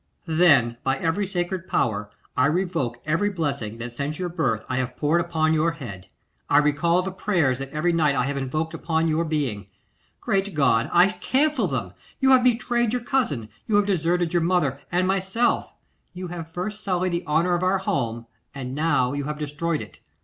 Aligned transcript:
'Then 0.25 0.77
by 0.83 0.97
every 0.97 1.27
sacred 1.27 1.67
power 1.67 2.09
I 2.35 2.47
revoke 2.47 2.99
every 3.05 3.29
blessing 3.29 3.77
that 3.77 3.93
since 3.93 4.17
your 4.17 4.29
birth 4.29 4.65
I 4.67 4.77
have 4.77 4.97
poured 4.97 5.21
upon 5.21 5.53
your 5.53 5.73
head. 5.73 6.07
I 6.49 6.57
recall 6.57 7.03
the 7.03 7.11
prayers 7.11 7.59
that 7.59 7.69
every 7.69 7.93
night 7.93 8.15
I 8.15 8.23
have 8.23 8.35
invoked 8.35 8.73
upon 8.73 9.07
your 9.07 9.23
being. 9.23 9.67
Great 10.19 10.55
God! 10.55 10.89
I 10.91 11.09
cancel 11.09 11.67
them. 11.67 11.93
You 12.19 12.31
have 12.31 12.43
betrayed 12.43 12.93
your 12.93 13.03
cousin; 13.03 13.49
you 13.67 13.75
have 13.75 13.85
deserted 13.85 14.33
your 14.33 14.41
mother 14.41 14.81
and 14.91 15.05
myself; 15.07 15.71
you 16.13 16.29
have 16.29 16.49
first 16.51 16.83
sullied 16.83 17.13
the 17.13 17.25
honour 17.27 17.53
of 17.53 17.61
our 17.61 17.77
house, 17.77 18.25
and 18.55 18.73
now 18.73 19.13
you 19.13 19.25
have 19.25 19.37
destroyed 19.37 19.83
it. 19.83 19.99